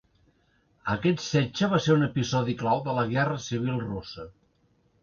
[0.93, 4.29] Aquest setge va ser un episodi clau de la guerra civil russa.